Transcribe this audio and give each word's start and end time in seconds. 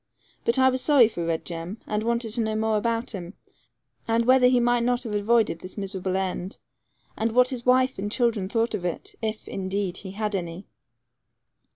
But 0.45 0.57
I 0.57 0.69
was 0.69 0.81
sorry 0.81 1.07
for 1.07 1.23
Red 1.23 1.45
Jem, 1.45 1.79
and 1.85 2.01
wanted 2.01 2.31
to 2.31 2.41
know 2.41 2.55
more 2.55 2.75
about 2.75 3.11
him, 3.11 3.35
and 4.07 4.25
whether 4.25 4.47
he 4.47 4.59
might 4.59 4.81
not 4.83 5.03
have 5.03 5.13
avoided 5.13 5.59
this 5.59 5.77
miserable 5.77 6.15
end, 6.15 6.57
and 7.15 7.33
what 7.33 7.49
his 7.49 7.67
wife 7.67 7.99
and 7.99 8.11
children 8.11 8.49
thought 8.49 8.73
of 8.73 8.83
it, 8.83 9.13
if, 9.21 9.47
indeed, 9.47 9.97
he 9.97 10.13
had 10.13 10.33
any. 10.33 10.65